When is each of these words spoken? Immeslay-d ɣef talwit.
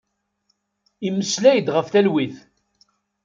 Immeslay-d 1.07 1.67
ɣef 1.75 1.87
talwit. 1.89 2.35